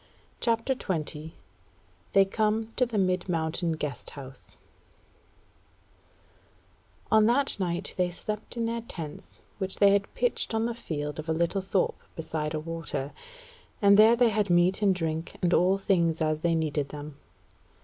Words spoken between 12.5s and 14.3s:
a water; and there they